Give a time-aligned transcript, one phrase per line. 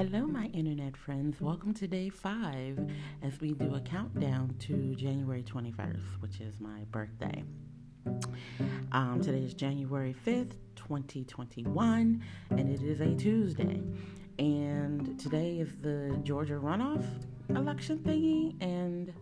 [0.00, 1.42] Hello, my internet friends.
[1.42, 2.78] Welcome to day five
[3.22, 7.44] as we do a countdown to January 21st, which is my birthday.
[8.92, 13.82] Um, today is January 5th, 2021, and it is a Tuesday.
[14.38, 17.04] And today is the Georgia runoff
[17.50, 18.56] election thingy.
[18.62, 19.12] And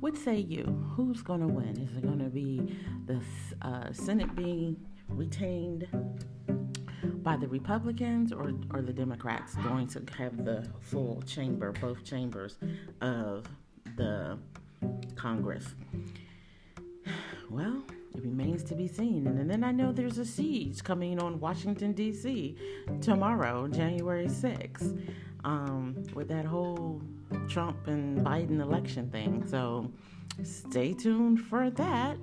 [0.00, 0.64] what say you?
[0.96, 1.78] Who's going to win?
[1.78, 3.22] Is it going to be the
[3.62, 5.86] uh, Senate being retained
[7.22, 12.58] by the Republicans or, or the Democrats going to have the full chamber, both chambers
[13.00, 13.46] of
[13.96, 14.38] the
[15.16, 15.66] Congress?
[17.50, 17.82] Well,
[18.14, 19.26] it remains to be seen.
[19.26, 22.56] And then I know there's a siege coming on Washington, D.C.
[23.00, 25.12] tomorrow, January 6th,
[25.44, 27.02] um, with that whole
[27.48, 29.44] Trump and Biden election thing.
[29.46, 29.90] So
[30.42, 32.16] stay tuned for that.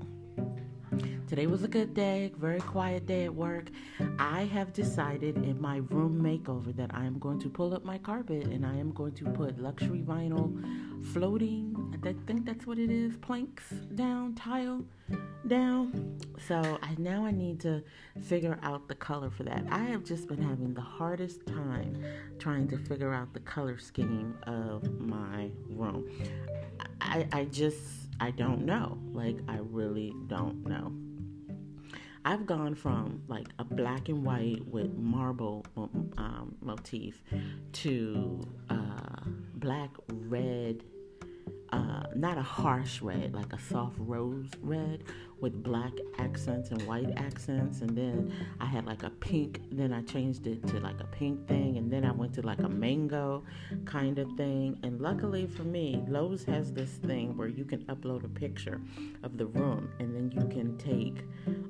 [1.28, 3.66] Today was a good day, very quiet day at work.
[4.18, 7.98] I have decided in my room makeover that I am going to pull up my
[7.98, 10.58] carpet and I am going to put luxury vinyl
[11.12, 14.86] floating, I think that's what it is, planks down, tile
[15.48, 16.18] down.
[16.48, 17.84] So I now I need to
[18.22, 19.66] figure out the color for that.
[19.70, 22.02] I have just been having the hardest time
[22.40, 26.10] trying to figure out the color scheme of my room.
[27.02, 27.82] I, I just
[28.22, 28.98] I don't know.
[29.12, 30.94] Like I really don't know.
[32.28, 37.24] I've gone from like a black and white with marble um, motif
[37.72, 39.22] to uh,
[39.56, 40.84] black, red,
[41.72, 45.04] uh, not a harsh red, like a soft rose red
[45.40, 47.82] with black accents and white accents.
[47.82, 51.48] And then I had like a pink, then I changed it to like a pink
[51.48, 51.78] thing.
[51.78, 53.44] And then I went to like a mango
[53.86, 54.80] kind of thing.
[54.84, 58.82] And luckily for me, Lowe's has this thing where you can upload a picture
[59.24, 61.24] of the room and then you can take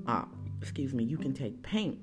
[0.08, 0.23] uh,
[0.62, 2.00] excuse me, you can take paint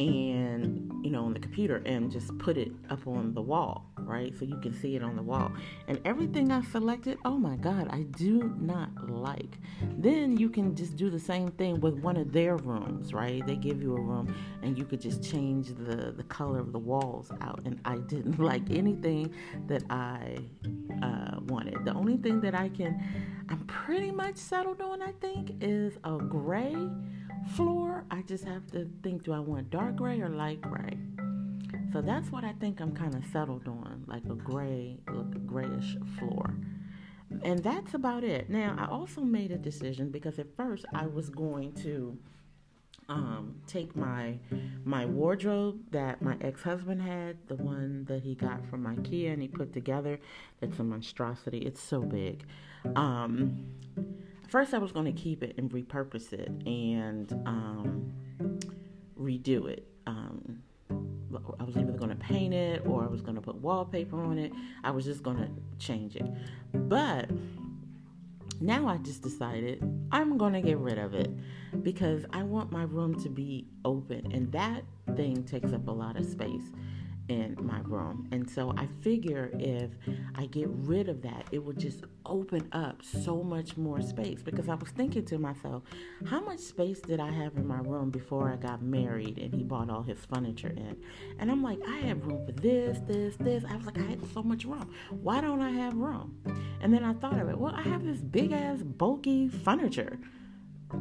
[0.00, 4.36] and you know on the computer and just put it up on the wall right?
[4.38, 5.52] So you can see it on the wall.
[5.86, 9.58] And everything i selected oh my god i do not like.
[9.98, 13.46] Then you can just do the same thing with one of their rooms right?
[13.46, 16.78] They give you a room and you could just change the the color of the
[16.78, 17.60] walls out.
[17.64, 19.32] And i didn't like anything
[19.66, 20.38] that i
[21.02, 21.84] uh, wanted.
[21.84, 23.00] The only thing that i can
[23.48, 26.76] i'm pretty much settled on i think is a gray
[27.48, 30.98] floor, I just have to think do I want dark gray or light gray?
[31.92, 34.98] So that's what I think I'm kind of settled on, like a gray,
[35.46, 36.54] grayish floor.
[37.42, 38.50] And that's about it.
[38.50, 42.18] Now, I also made a decision because at first I was going to
[43.08, 44.38] um, take my
[44.84, 49.48] my wardrobe that my ex-husband had, the one that he got from IKEA and he
[49.48, 50.20] put together.
[50.60, 51.58] That's a monstrosity.
[51.58, 52.44] It's so big.
[52.96, 53.66] Um,
[54.48, 58.12] first I was going to keep it and repurpose it and um,
[59.18, 59.86] redo it.
[61.60, 64.38] I was either going to paint it or I was going to put wallpaper on
[64.38, 64.52] it.
[64.84, 66.26] I was just going to change it.
[66.72, 67.30] But
[68.60, 71.30] now I just decided I'm going to get rid of it
[71.82, 74.82] because I want my room to be open and that
[75.16, 76.72] thing takes up a lot of space
[77.28, 78.28] in my room.
[78.32, 79.90] And so I figure if
[80.34, 84.42] I get rid of that, it will just open up so much more space.
[84.42, 85.82] Because I was thinking to myself,
[86.26, 89.62] how much space did I have in my room before I got married and he
[89.62, 90.96] bought all his furniture in?
[91.38, 93.64] And I'm like, I have room for this, this, this.
[93.68, 94.90] I was like, I had so much room.
[95.10, 96.36] Why don't I have room?
[96.80, 100.18] And then I thought of it, well, I have this big ass, bulky furniture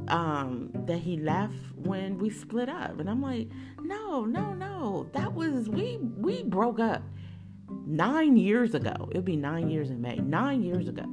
[0.08, 3.00] um, that he left when we split up.
[3.00, 3.50] And I'm like,
[3.82, 5.10] no, no, no.
[5.14, 7.04] That was we we broke up
[7.86, 9.08] nine years ago.
[9.12, 10.18] It'll be nine years in May.
[10.18, 11.06] Nine years ago.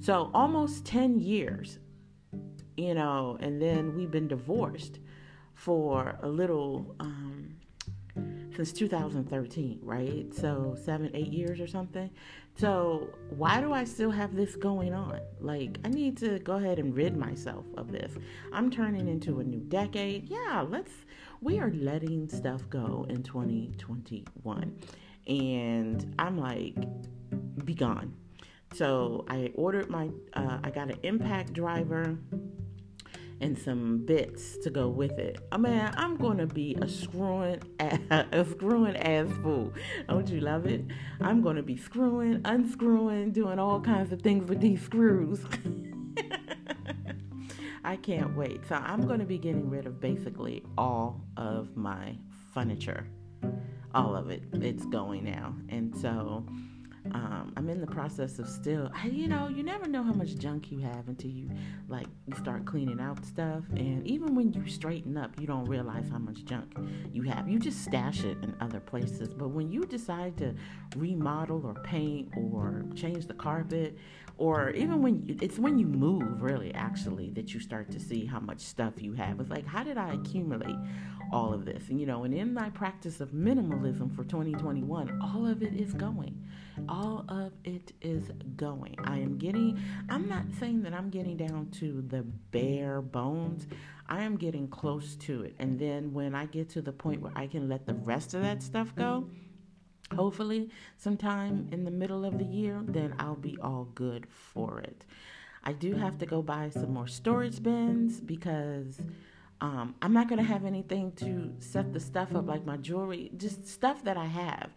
[0.00, 1.78] So almost ten years,
[2.76, 4.98] you know, and then we've been divorced
[5.54, 7.54] for a little um,
[8.54, 10.26] since 2013, right?
[10.34, 12.10] So seven, eight years or something.
[12.56, 15.20] So why do I still have this going on?
[15.40, 18.12] Like, I need to go ahead and rid myself of this.
[18.52, 20.28] I'm turning into a new decade.
[20.28, 20.92] Yeah, let's,
[21.40, 24.76] we are letting stuff go in 2021.
[25.26, 26.76] And I'm like,
[27.64, 28.14] be gone.
[28.74, 32.16] So I ordered my, uh, I got an impact driver
[33.42, 35.38] and some bits to go with it.
[35.50, 39.72] I mean, I'm gonna be a screwing, a screwing ass fool.
[40.08, 40.84] Don't you love it?
[41.20, 45.40] I'm gonna be screwing, unscrewing, doing all kinds of things with these screws.
[47.84, 48.60] I can't wait.
[48.68, 52.16] So I'm gonna be getting rid of basically all of my
[52.54, 53.08] furniture,
[53.92, 54.44] all of it.
[54.52, 56.46] It's going now, and so
[57.12, 60.12] um, Um, I'm in the process of still, I, you know, you never know how
[60.12, 61.50] much junk you have until you
[61.88, 63.64] like you start cleaning out stuff.
[63.70, 66.76] And even when you straighten up, you don't realize how much junk
[67.12, 67.48] you have.
[67.48, 69.34] You just stash it in other places.
[69.34, 70.54] But when you decide to
[70.96, 73.98] remodel or paint or change the carpet,
[74.38, 78.40] or even when it's when you move, really, actually, that you start to see how
[78.40, 79.40] much stuff you have.
[79.40, 80.76] It's like, how did I accumulate
[81.32, 81.88] all of this?
[81.88, 85.92] And you know, and in my practice of minimalism for 2021, all of it is
[85.92, 86.42] going
[86.88, 88.96] all of it is going.
[89.04, 93.66] I am getting, I'm not saying that I'm getting down to the bare bones.
[94.08, 95.54] I am getting close to it.
[95.58, 98.42] And then when I get to the point where I can let the rest of
[98.42, 99.28] that stuff go,
[100.14, 105.06] hopefully sometime in the middle of the year, then I'll be all good for it.
[105.64, 109.00] I do have to go buy some more storage bins because
[109.60, 113.30] um, I'm not going to have anything to set the stuff up like my jewelry,
[113.36, 114.70] just stuff that I have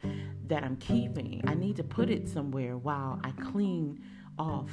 [0.47, 1.41] that I'm keeping.
[1.47, 4.01] I need to put it somewhere while I clean
[4.37, 4.71] off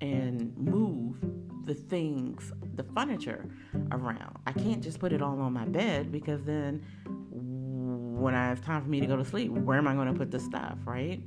[0.00, 1.16] and move
[1.64, 3.48] the things, the furniture
[3.90, 4.36] around.
[4.46, 6.84] I can't just put it all on my bed because then
[7.30, 10.18] when I have time for me to go to sleep, where am I going to
[10.18, 11.22] put the stuff, right?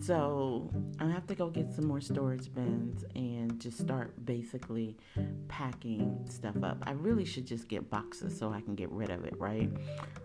[0.00, 0.70] So
[1.00, 4.96] I have to go get some more storage bins and just start basically
[5.48, 6.82] packing stuff up.
[6.86, 9.70] I really should just get boxes so I can get rid of it, right?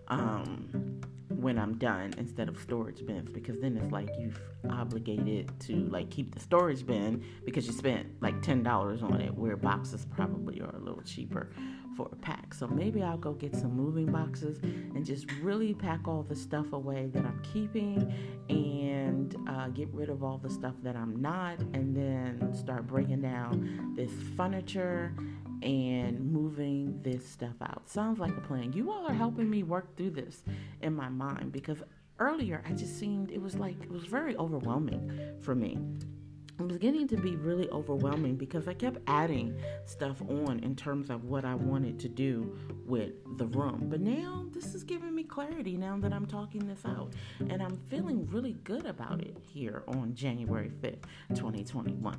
[0.10, 1.00] Um,
[1.42, 4.40] when I'm done instead of storage bins because then it's like you've
[4.70, 9.34] obligated to like keep the storage bin because you spent like ten dollars on it
[9.34, 11.52] where boxes probably are a little cheaper
[11.96, 12.54] for a pack.
[12.54, 16.72] So maybe I'll go get some moving boxes and just really pack all the stuff
[16.72, 18.14] away that I'm keeping
[18.48, 23.22] and uh, get rid of all the stuff that I'm not, and then start breaking
[23.22, 25.14] down this furniture
[25.62, 26.34] and mm-hmm.
[26.34, 27.90] moving this stuff out.
[27.90, 28.74] Sounds like a plan.
[28.74, 30.44] You all are helping me work through this
[30.82, 31.80] in my mind because
[32.20, 35.78] earlier I just seemed it was like it was very overwhelming for me.
[36.60, 41.10] It was getting to be really overwhelming because I kept adding stuff on in terms
[41.10, 43.88] of what I wanted to do with the room.
[43.90, 47.14] But now this is giving me clarity now that I'm talking this out.
[47.40, 52.18] And I'm feeling really good about it here on January 5th, 2021.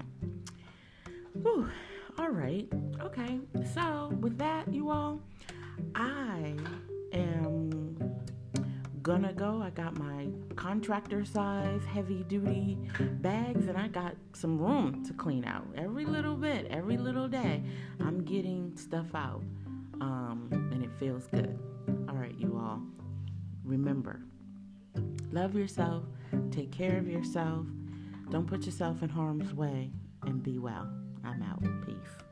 [1.34, 1.69] Whew.
[2.18, 2.68] All right.
[3.00, 3.40] Okay.
[3.74, 5.20] So, with that, you all,
[5.94, 6.54] I
[7.12, 7.98] am
[9.02, 9.62] gonna go.
[9.62, 12.78] I got my contractor size heavy duty
[13.20, 15.66] bags and I got some room to clean out.
[15.76, 17.62] Every little bit, every little day,
[18.00, 19.42] I'm getting stuff out.
[20.00, 21.58] Um, and it feels good.
[22.08, 22.82] All right, you all.
[23.64, 24.20] Remember,
[25.32, 26.04] love yourself,
[26.50, 27.66] take care of yourself,
[28.30, 29.90] don't put yourself in harm's way,
[30.22, 30.88] and be well.
[31.25, 31.62] I'm out.
[31.87, 32.29] Peace.